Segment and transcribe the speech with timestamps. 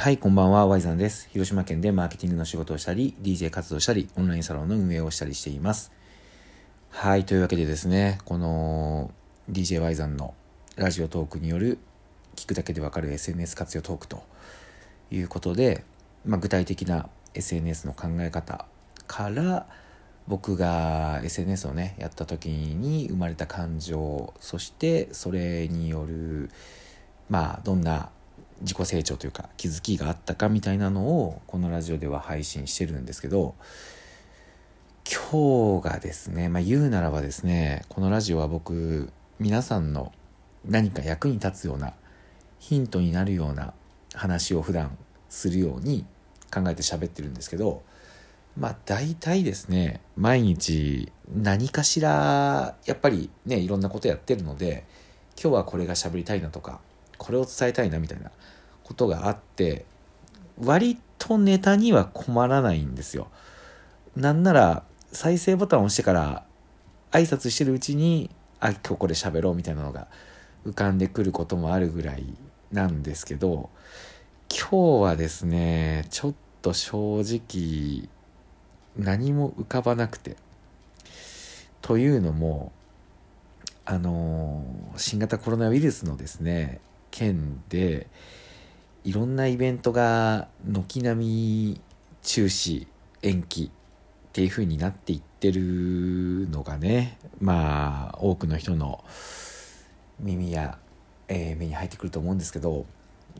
[0.00, 1.28] はい、こんばんは、ワイザンです。
[1.30, 5.92] 広島県でマーケティングの仕事をしたり、DJ 活動したり、オンラインサロンの運営をしたりしています。
[6.88, 9.10] はい、というわけでですね、この
[9.50, 10.32] DJ ワイザンの
[10.76, 11.76] ラジオトークによる
[12.34, 14.22] 聞くだけでわかる SNS 活用トークと
[15.10, 15.84] いうことで、
[16.24, 18.64] まあ、具体的な SNS の考え方
[19.06, 19.66] から
[20.26, 26.48] 僕が SNS をねやった時に生まれた感情そしてそれによる
[27.28, 28.08] まあどんな
[28.60, 33.54] 自己成長というか気づきがあったかみたいなのをこのラジオでは配信してるんですけど
[35.10, 40.12] 今日がですね、まあ、言うならばですねこのラジオは僕皆さんの
[40.64, 41.94] 何か役に立つような
[42.58, 43.72] ヒントになるような
[44.14, 44.96] 話を普段
[45.28, 46.04] するように
[46.52, 47.82] 考えて喋ってるんですけど
[48.56, 54.84] まあ大体ですね毎日何かしらやっぱりねいろんなことやってるので
[55.40, 56.80] 今日はこれが喋りたいなとか
[57.20, 58.30] これを伝えたいなみたいな
[58.82, 59.84] ことがあって
[60.58, 63.28] 割とネタには困らないんですよ。
[64.16, 66.44] なんなら再生ボタンを押してから
[67.12, 70.08] 挨拶してるうちにあ今日これ喋ろうみたいなのが
[70.66, 72.24] 浮かんでくることもあるぐらい
[72.72, 73.68] なんですけど
[74.48, 78.08] 今日はですねちょっと正直
[78.96, 80.36] 何も浮かばなくて
[81.82, 82.72] というのも
[83.84, 84.64] あの
[84.96, 88.06] 新型コロナウイルスのですね件で
[89.04, 91.80] いろんなイベントが軒並み
[92.22, 92.86] 中止
[93.22, 93.70] 延期
[94.28, 99.02] っていう風になっていってるのがねまあ多くの人の
[100.20, 100.78] 耳や、
[101.28, 102.86] えー目に入ってくると思うんですけど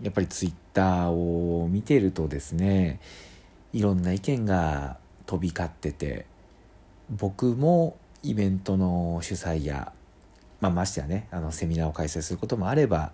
[0.02, 3.00] やっぱりツイッターを見てるとですね
[3.72, 6.26] いろんな意見が飛び交ってて
[7.10, 9.92] 僕もイベントの主催や、
[10.60, 13.12] まあ、ましてやねあのセミナーを開催することもあれば、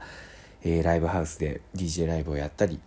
[0.69, 2.81] えーライブハウスで DJ ライブをやったり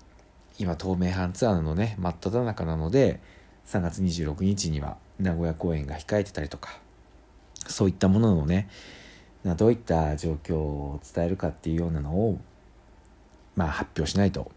[0.58, 3.22] 今東名阪ツアーのね真っ只中なので
[3.68, 6.78] 3月26日には名古屋公演が控えてたりとか
[7.68, 8.68] そういったもののね
[9.56, 12.42] どういった状況を伝えるかっていうようなのを
[13.56, 14.52] まあ発表しないと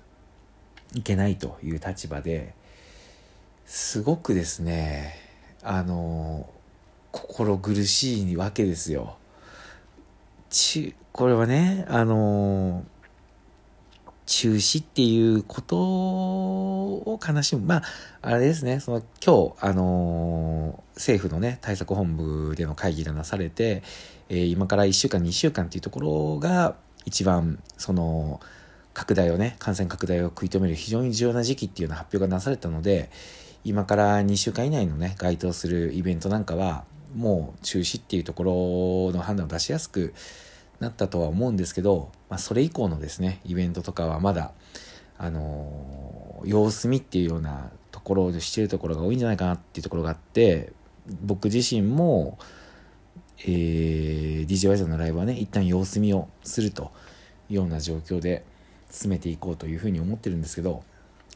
[0.93, 2.55] いけないという立場で
[3.67, 5.15] すごくですね
[5.63, 6.51] あの
[7.13, 9.17] 心苦しいわけですよ。
[10.51, 12.85] ちこれはねあの
[14.33, 17.67] 中止っていうことを悲しむ。
[17.67, 17.83] まあ
[18.23, 18.81] あれですね。
[18.81, 23.83] その今日あの政府のね対策本部での会議がなされて、
[24.31, 28.41] えー今から1週間2週間っていうところが一番その
[28.95, 33.11] 拡大をね感染拡大を食い止める非常に重要な時期っていうような発表がなされたので
[33.65, 40.15] 今から2週間以内のね該当するイベントなんかはもう中止っていうところの判断を出しやすく
[40.83, 44.53] なったとは思うんですけど、まあ、それ以降のですねイベントとかはまだ
[45.19, 50.73] あのー様子見っていうようなところでしてるところが多いんじゃないかなっていうところがあって
[51.23, 52.39] 僕自身も、
[53.41, 56.91] えー、DJ ワイザーのライブはね一旦様子見をすると
[57.49, 58.45] いうような状況で
[58.91, 60.83] 進めていこうというふうに思ってるんですけど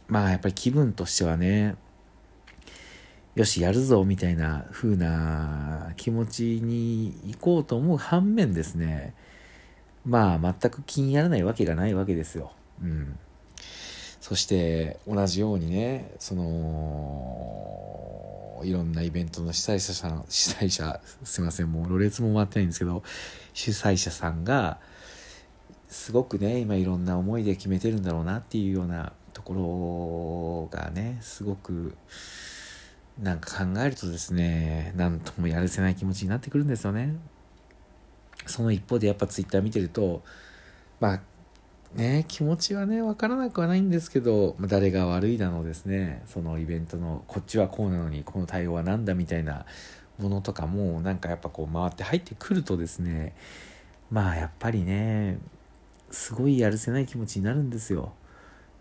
[0.09, 1.75] まあやっぱり気分としてはね
[3.35, 9.15] よしやるぞみたいな風な気持ちに行こうと思う反面ですね
[10.07, 12.53] まあ全く気にならないわけがないわけですよ。
[12.83, 13.19] うん。
[14.21, 23.05] そして同じようにねそのいろんなイベントの主催者さん主催者すいませんもうろれつも回ってないんですけど
[23.53, 24.81] 主催者さんが
[25.89, 31.95] すごくね今いろんな思いで決めてるんだろうなっていうようなところがねすごく
[33.21, 37.15] なんか考えるとですねなんともやるせない気持ちになってくるんですよね。
[38.47, 40.23] その一方でやっぱツイッター見てると
[41.01, 41.21] まあ
[41.95, 49.67] ね気持ちはね分からなくはないんですけど、まあ誰が悪いだのですねそのイベントのこっちはこうなのにこの対応は何だみたいな
[50.19, 53.35] ものとかもなんかやっぱこう回って入ってくるとですね
[54.11, 55.39] まあやっぱりね
[56.11, 58.13] すごいやるせない気持ちになるんですよ。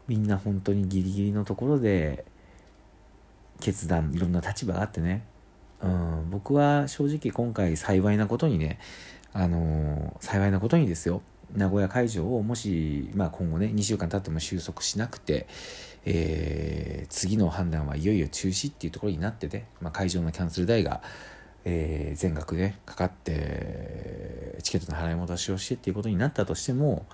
[0.08, 2.26] みんな本当にギリギリのところで
[3.60, 5.24] 決断いろんな立場があってね、
[5.82, 8.80] うん、僕は正直今回幸いなことにね
[9.38, 11.22] あの幸いなことにですよ。
[11.54, 15.46] 名古屋会場をもし、まあ、今後ね2週間経っても収束しなくて、
[16.06, 21.02] えー次の判断はいよいよ中止っていうところになってて、まあ、会場のキャンセル代が、
[21.66, 27.06] えー全額でかかってチケットの払い戻しをしてっていうことになったとしても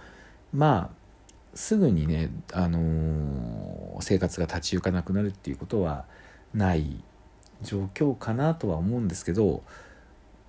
[0.53, 6.06] まあすぐにね、あのー生活が立ち行かなくなるっていうことは
[6.53, 7.03] ない
[7.62, 9.63] 状況かなとは思うんですけど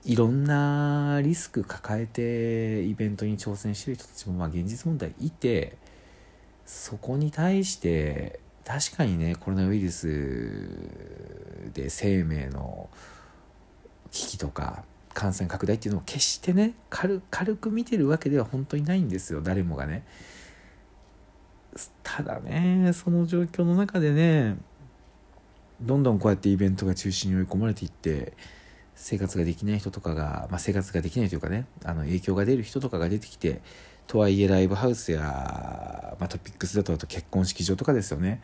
[0.04, 5.76] いろんなリスク抱えてイベントに挑戦してる人たちもまあ現実問題いて
[6.66, 10.08] そこに対して確かにねコロナウイルス
[11.72, 12.88] で生命の
[14.10, 14.84] 危機とか
[15.14, 17.20] 感染拡大っていうのを決してね軽
[17.56, 20.04] く見てるわけでは本当にないんですよ誰もがね。
[22.02, 24.56] ただねその状況の中でね
[25.80, 28.34] どんどんこうやってイベントが中心に追い込まれていって
[28.94, 33.60] 生活ができない人とかが、まあ、生活ができないというかねあの影響が出る人とかが出てきて
[34.06, 38.42] とはいえライブハウスや、まあ、トピックスだとあと結婚式場とかですよね。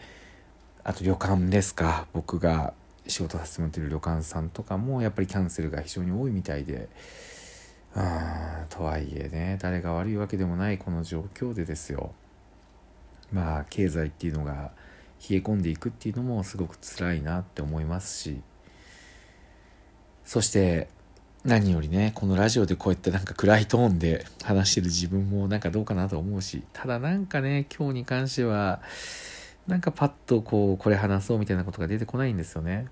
[0.84, 2.06] あと旅館ですか。
[2.12, 2.72] 僕が
[3.06, 6.88] 仕事させてもらってる旅館さんとかもやっぱりキャンセルが非常に多いみたいで。
[7.96, 8.04] うん
[8.68, 12.12] とはいえね誰が悪いわけでもないこの状況でですよ。
[13.32, 14.72] まあ経済っていうのが
[15.28, 18.40] 冷え込んでいくっていうのもすごく辛いなって思いますし。
[20.28, 20.88] そして
[21.42, 28.82] 何よりねこのラジオでこうやってなんか暗いトーンで話してる自分もなんかどうかなと思うしただなんかね今日に関しては
[29.66, 32.88] なんかパッとこうこれ話そうみたいなことが出てこないんですよね。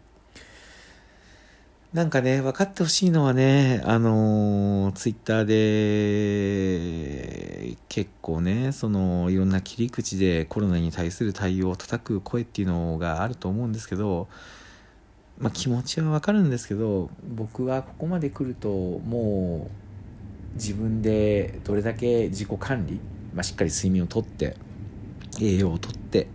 [1.92, 5.44] なんかね、分かってほしいのはね、あの、ツイッター
[7.70, 14.28] で、結構ね、その、いろんな切り口でコロナに対する対応を叩く声っていうのがあると思うんですけど、
[15.38, 19.70] まあ気持ちは分かるんですけど、僕はここまで来ると、も
[20.54, 23.00] う、自分でどれだけ自己管理、
[23.34, 24.56] まあ、しっかり睡眠をとって、
[25.40, 26.28] 栄養をとって、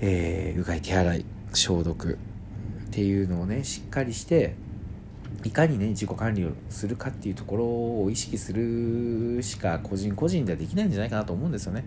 [0.00, 1.24] えー、うがい手洗い、
[1.54, 2.18] 消毒、
[2.90, 4.56] っていうのをねしっかりして
[5.44, 11.84] いかにね自己管理をするかっていうところを意識するしか個人個人ではできないんじゃないかなと思うんですよね。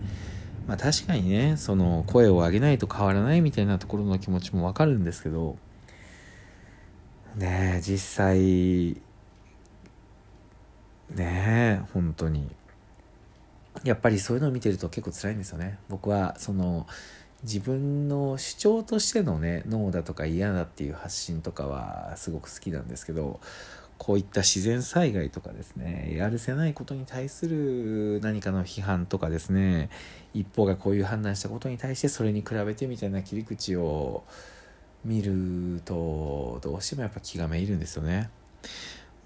[0.66, 5.58] まあ確かにねその声を上げないと変わらないみたいなところの気持ちもわかるんですけど
[7.36, 8.96] ねえ実際
[11.10, 12.48] ねえ本当に
[13.82, 15.78] やっぱりそういうのを見てると結構辛いんですよね。
[15.88, 16.86] 僕はその
[17.42, 23.40] 自分の主張としてのねノーだとか嫌だっていう発信とかはすごく好きなんですけど
[23.98, 29.90] こういった自然災害とかですねやるせないことに対する何かの批判とかですね
[30.32, 34.24] 一方がこういう判断したことに対してそれに比べてみたいな切り口を
[35.04, 38.30] 見るとどうしてもやっぱ気がめいるんですよね。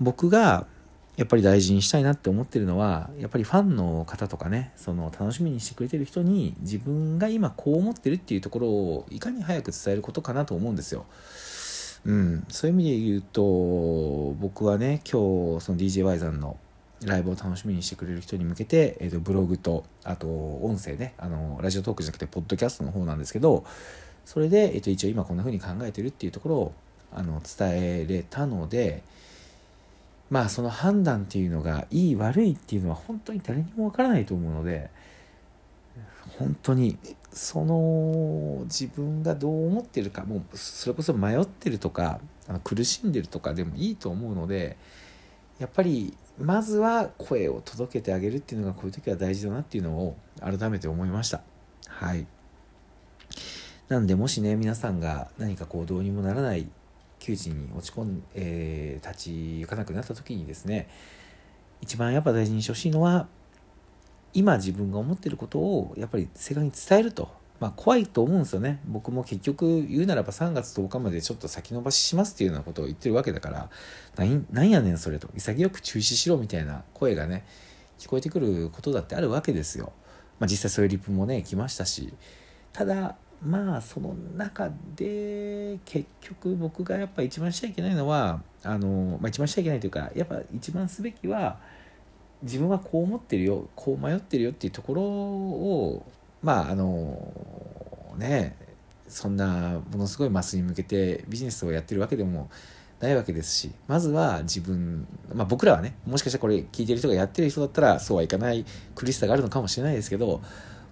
[0.00, 0.66] 僕が
[1.16, 11.06] やっぱり大事にしたいなって思ってるのはやっぱりファンの方とかねその楽しみにしてくれてる人に自分が今こう思ってるっていうところをいかに早く伝えることかなと思うんですよ。
[12.04, 13.42] うん、そういう意味で言うと
[14.38, 16.56] 僕はね今日その DJY さんの
[17.04, 23.64] ライブを楽しみにしてくれる人に向けて、えー、とブログとあと音声ねあのラジオトークじゃなくてポッドキャストの方なんですけど
[24.28, 26.72] それで、えー、と一応今こんな風に考えてるっていうところを
[27.14, 29.02] あの伝えれたので
[30.28, 34.90] まあその判断っていうのがいい悪いっていうのは本当に誰にもわからないと思うので
[36.38, 36.98] 本当に
[37.32, 44.76] その自分がどう思ってるかもうそれこそ迷ってるとかあの苦しんでるとかでもいいと思うので
[45.58, 51.40] やっぱりまずは声を届けてあげるっていうのがこういう時は大事だなっていうのを改めて思いました。
[51.86, 52.26] はい。
[53.88, 56.68] なんでもしね皆さんが何かこうどうにもならない
[57.18, 60.88] 窮地に落ち込ん、えー、立ち行かなくなった時にですね
[61.80, 63.28] 一番やっぱ大事にしてほしいのは
[64.34, 67.36] 今自分が思ってることをやっぱり正確に伝えると。
[67.60, 68.80] まあ怖いと思うんですよね。
[68.86, 73.68] 僕も結局言うならば3月10日までちょっと先延ばししますっていうようなことを言ってるわけだから、
[74.16, 75.28] なんやねんそれと。
[75.34, 77.44] 潔く中止しろみたいな声がね、
[77.98, 79.92] 聞こえてくることだってあるわけですよ。
[80.38, 82.14] まあ実際そういうリプもね、来ましたし。
[82.72, 91.58] ただ、まあその中で結局僕がやっぱ一番しちゃいけないのはあの、まあ、一番しちゃいけないというかやっぱ一番すべきは
[92.42, 96.06] 自分はこう思ってるよこう迷ってるよっていうところを
[96.42, 98.56] まああのね
[99.06, 102.50] そんなものすごいマスに向けてビジネスをやってるわけでも
[103.00, 108.64] ないわけですしまずは自分、まあ、僕らはねもしかしたらこれ聞いてる人がやってる人だったらそうはいかない
[108.94, 110.42] 苦しさがあるのかもしれないですけど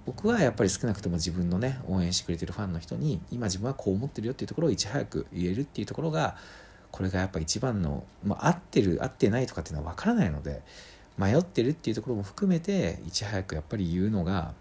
[0.07, 6.37] 僕はやっぱり少なくとも自分のね応援してくれてるファンの人に今自分はこう思ってるよっていうところをいち早く言えるっていうところが
[6.93, 10.63] これがやっぱ一番の、まあ、合ってる合ってないとかっていうのは分からないので
[11.19, 14.55] 迷ってるっていうところも含めていち早くやっぱり言うのが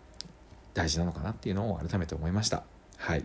[0.73, 2.63] 大事なのかなっていうのを改めて思いました。
[2.97, 3.23] はい。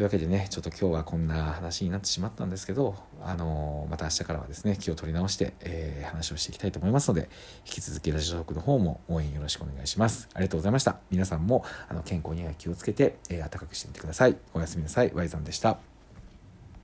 [0.00, 7.28] というわけでね、ちょっと今日はこんな話になってしまったんですけど、あのー、また明日からはですね、気を取り直して、えー、話をしていきたいと思いますので、
[7.66, 10.30] 引き続きラジオトークの方も応援よろしくお願いします。
[10.32, 11.00] ありがとうございました。
[11.10, 14.38] 皆さんもあの健康には気をつけて、えー、暖かくしてみてください。
[14.54, 15.12] おやすみなさい。
[15.14, 15.99] Y さんでした。